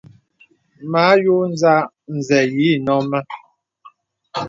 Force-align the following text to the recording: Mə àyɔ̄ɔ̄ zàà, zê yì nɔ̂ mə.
Mə 0.89 0.99
àyɔ̄ɔ̄ 1.11 1.41
zàà, 1.61 1.81
zê 2.27 2.39
yì 2.57 2.69
nɔ̂ 2.85 2.97
mə. 3.09 3.19